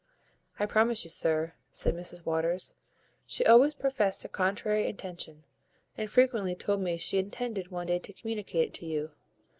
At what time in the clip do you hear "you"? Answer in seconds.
1.03-1.11, 8.87-9.11